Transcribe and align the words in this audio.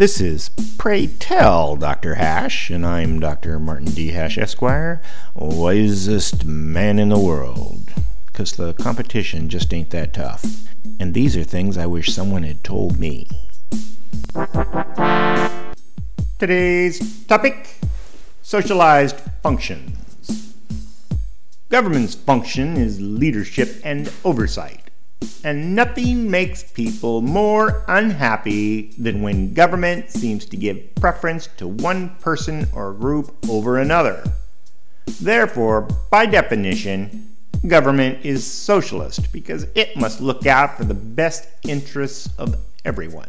This 0.00 0.18
is 0.18 0.48
Pray 0.78 1.08
Tell 1.08 1.76
Dr. 1.76 2.14
Hash, 2.14 2.70
and 2.70 2.86
I'm 2.86 3.20
Dr. 3.20 3.58
Martin 3.58 3.90
D. 3.90 4.12
Hash, 4.12 4.38
Esquire, 4.38 5.02
wisest 5.34 6.46
man 6.46 6.98
in 6.98 7.10
the 7.10 7.18
world. 7.18 7.92
Because 8.24 8.52
the 8.52 8.72
competition 8.72 9.50
just 9.50 9.74
ain't 9.74 9.90
that 9.90 10.14
tough. 10.14 10.42
And 10.98 11.12
these 11.12 11.36
are 11.36 11.44
things 11.44 11.76
I 11.76 11.84
wish 11.84 12.14
someone 12.14 12.44
had 12.44 12.64
told 12.64 12.98
me. 12.98 13.28
Today's 16.38 17.26
topic 17.26 17.74
socialized 18.40 19.16
functions. 19.42 20.54
Government's 21.68 22.14
function 22.14 22.78
is 22.78 23.02
leadership 23.02 23.82
and 23.84 24.10
oversight. 24.24 24.79
And 25.42 25.74
nothing 25.74 26.30
makes 26.30 26.62
people 26.62 27.22
more 27.22 27.84
unhappy 27.88 28.92
than 28.98 29.22
when 29.22 29.54
government 29.54 30.10
seems 30.10 30.44
to 30.46 30.56
give 30.56 30.94
preference 30.96 31.46
to 31.56 31.66
one 31.66 32.16
person 32.16 32.66
or 32.74 32.92
group 32.92 33.34
over 33.48 33.78
another. 33.78 34.22
Therefore, 35.20 35.88
by 36.10 36.26
definition, 36.26 37.36
government 37.66 38.24
is 38.24 38.46
socialist 38.46 39.32
because 39.32 39.66
it 39.74 39.96
must 39.96 40.20
look 40.20 40.46
out 40.46 40.76
for 40.76 40.84
the 40.84 40.94
best 40.94 41.48
interests 41.64 42.28
of 42.38 42.56
everyone. 42.84 43.28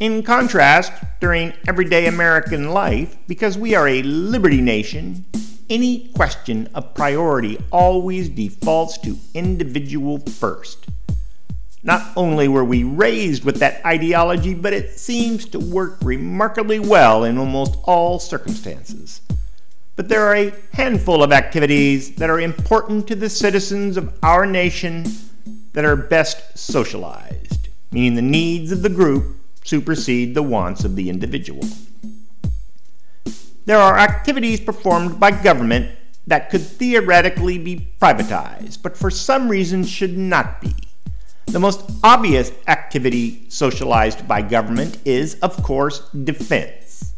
In 0.00 0.22
contrast, 0.22 0.92
during 1.20 1.52
everyday 1.66 2.06
American 2.06 2.70
life, 2.70 3.16
because 3.26 3.58
we 3.58 3.74
are 3.74 3.88
a 3.88 4.02
liberty 4.02 4.60
nation, 4.60 5.24
any 5.70 6.08
question 6.08 6.68
of 6.74 6.94
priority 6.94 7.58
always 7.70 8.28
defaults 8.28 8.98
to 8.98 9.18
individual 9.34 10.18
first. 10.18 10.86
Not 11.82 12.12
only 12.16 12.48
were 12.48 12.64
we 12.64 12.82
raised 12.82 13.44
with 13.44 13.60
that 13.60 13.84
ideology, 13.84 14.54
but 14.54 14.72
it 14.72 14.98
seems 14.98 15.44
to 15.46 15.58
work 15.58 15.98
remarkably 16.02 16.78
well 16.78 17.24
in 17.24 17.38
almost 17.38 17.76
all 17.84 18.18
circumstances. 18.18 19.20
But 19.94 20.08
there 20.08 20.24
are 20.26 20.36
a 20.36 20.54
handful 20.72 21.22
of 21.22 21.32
activities 21.32 22.16
that 22.16 22.30
are 22.30 22.40
important 22.40 23.06
to 23.08 23.14
the 23.14 23.28
citizens 23.28 23.96
of 23.96 24.16
our 24.22 24.46
nation 24.46 25.04
that 25.72 25.84
are 25.84 25.96
best 25.96 26.58
socialized, 26.58 27.68
meaning 27.92 28.14
the 28.14 28.22
needs 28.22 28.72
of 28.72 28.82
the 28.82 28.88
group 28.88 29.36
supersede 29.64 30.34
the 30.34 30.42
wants 30.42 30.84
of 30.84 30.96
the 30.96 31.10
individual. 31.10 31.64
There 33.68 33.78
are 33.78 33.98
activities 33.98 34.60
performed 34.60 35.20
by 35.20 35.30
government 35.30 35.90
that 36.26 36.48
could 36.48 36.62
theoretically 36.62 37.58
be 37.58 37.92
privatized, 38.00 38.82
but 38.82 38.96
for 38.96 39.10
some 39.10 39.46
reason 39.46 39.84
should 39.84 40.16
not 40.16 40.62
be. 40.62 40.74
The 41.44 41.58
most 41.58 41.82
obvious 42.02 42.50
activity 42.66 43.44
socialized 43.50 44.26
by 44.26 44.40
government 44.40 44.96
is, 45.04 45.34
of 45.40 45.62
course, 45.62 46.08
defense. 46.08 47.12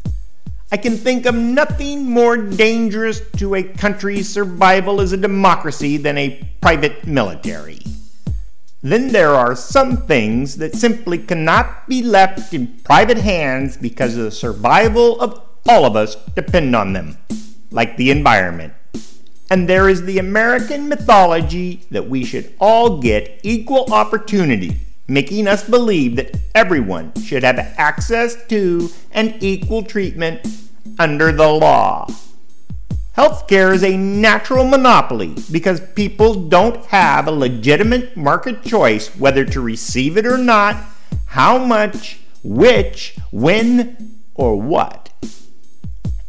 I 0.73 0.75
can 0.75 0.97
think 0.97 1.25
of 1.25 1.35
nothing 1.35 2.09
more 2.09 2.35
dangerous 2.35 3.21
to 3.37 3.55
a 3.55 3.63
country's 3.63 4.27
survival 4.27 4.99
as 4.99 5.13
a 5.13 5.17
democracy 5.17 5.95
than 5.95 6.17
a 6.17 6.45
private 6.59 7.07
military. 7.07 7.79
Then 8.81 9.13
there 9.13 9.35
are 9.35 9.55
some 9.55 10.05
things 10.05 10.57
that 10.57 10.75
simply 10.75 11.17
cannot 11.17 11.87
be 11.87 12.03
left 12.03 12.53
in 12.53 12.77
private 12.83 13.19
hands 13.19 13.77
because 13.77 14.17
of 14.17 14.25
the 14.25 14.31
survival 14.31 15.17
of 15.21 15.47
all 15.67 15.85
of 15.85 15.95
us 15.95 16.15
depend 16.35 16.75
on 16.75 16.93
them, 16.93 17.17
like 17.71 17.97
the 17.97 18.11
environment. 18.11 18.73
And 19.49 19.67
there 19.67 19.89
is 19.89 20.03
the 20.03 20.17
American 20.17 20.87
mythology 20.87 21.83
that 21.91 22.09
we 22.09 22.23
should 22.23 22.53
all 22.59 22.99
get 22.99 23.39
equal 23.43 23.93
opportunity, 23.93 24.77
making 25.07 25.47
us 25.47 25.67
believe 25.67 26.15
that 26.15 26.37
everyone 26.55 27.13
should 27.21 27.43
have 27.43 27.59
access 27.77 28.45
to 28.47 28.89
and 29.11 29.35
equal 29.43 29.83
treatment 29.83 30.47
under 30.97 31.31
the 31.31 31.49
law. 31.49 32.07
Healthcare 33.17 33.73
is 33.73 33.83
a 33.83 33.97
natural 33.97 34.63
monopoly 34.63 35.35
because 35.51 35.81
people 35.95 36.47
don't 36.47 36.85
have 36.85 37.27
a 37.27 37.31
legitimate 37.31 38.15
market 38.15 38.63
choice 38.63 39.09
whether 39.17 39.43
to 39.43 39.59
receive 39.59 40.15
it 40.17 40.25
or 40.25 40.37
not, 40.37 40.77
how 41.25 41.57
much, 41.57 42.21
which, 42.41 43.17
when, 43.31 44.21
or 44.33 44.59
what 44.59 45.09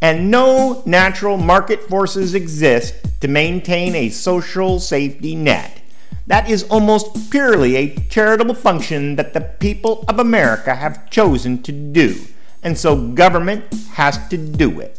and 0.02 0.30
no 0.32 0.82
natural 0.84 1.36
market 1.36 1.80
forces 1.88 2.34
exist 2.34 2.94
to 3.20 3.28
maintain 3.28 3.94
a 3.94 4.10
social 4.10 4.80
safety 4.80 5.36
net. 5.36 5.80
That 6.26 6.50
is 6.50 6.64
almost 6.64 7.30
purely 7.30 7.76
a 7.76 7.94
charitable 8.10 8.56
function 8.56 9.16
that 9.16 9.32
the 9.32 9.40
people 9.40 10.04
of 10.08 10.18
America 10.18 10.74
have 10.74 11.08
chosen 11.08 11.62
to 11.62 11.72
do, 11.72 12.16
and 12.64 12.76
so 12.76 13.12
government 13.12 13.64
has 13.92 14.18
to 14.28 14.36
do 14.36 14.80
it. 14.80 14.98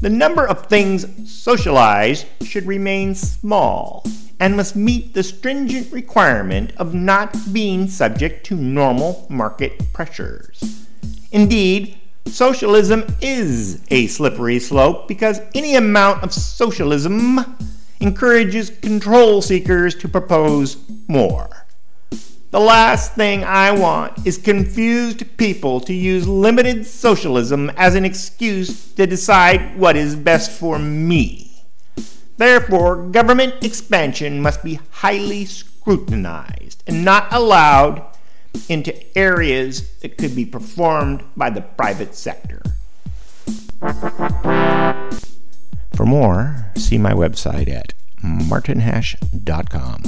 The 0.00 0.10
number 0.10 0.46
of 0.46 0.66
things 0.66 1.06
socialized 1.30 2.26
should 2.42 2.66
remain 2.66 3.14
small 3.14 4.04
and 4.40 4.56
must 4.56 4.76
meet 4.76 5.14
the 5.14 5.22
stringent 5.22 5.92
requirement 5.92 6.72
of 6.76 6.94
not 6.94 7.36
being 7.52 7.88
subject 7.88 8.46
to 8.46 8.56
normal 8.56 9.26
market 9.28 9.92
pressures. 9.92 10.86
Indeed, 11.32 11.98
Socialism 12.26 13.04
is 13.20 13.82
a 13.90 14.06
slippery 14.06 14.60
slope 14.60 15.08
because 15.08 15.40
any 15.54 15.76
amount 15.76 16.22
of 16.22 16.32
socialism 16.32 17.40
encourages 18.00 18.70
control 18.70 19.42
seekers 19.42 19.94
to 19.96 20.08
propose 20.08 20.76
more. 21.08 21.66
The 22.50 22.60
last 22.60 23.14
thing 23.14 23.44
I 23.44 23.72
want 23.72 24.26
is 24.26 24.38
confused 24.38 25.36
people 25.36 25.80
to 25.80 25.92
use 25.92 26.26
limited 26.26 26.86
socialism 26.86 27.70
as 27.76 27.94
an 27.94 28.04
excuse 28.04 28.92
to 28.94 29.06
decide 29.06 29.76
what 29.76 29.96
is 29.96 30.16
best 30.16 30.50
for 30.50 30.78
me. 30.78 31.48
Therefore, 32.38 32.96
government 33.08 33.62
expansion 33.62 34.40
must 34.40 34.62
be 34.62 34.80
highly 34.90 35.44
scrutinized 35.44 36.82
and 36.86 37.04
not 37.04 37.26
allowed 37.32 38.06
into 38.68 38.94
areas 39.16 39.90
that 39.98 40.18
could 40.18 40.34
be 40.34 40.44
performed 40.44 41.22
by 41.36 41.50
the 41.50 41.60
private 41.60 42.14
sector. 42.14 42.62
For 45.94 46.04
more, 46.04 46.70
see 46.76 46.98
my 46.98 47.12
website 47.12 47.68
at 47.68 47.94
martinhash.com. 48.22 50.02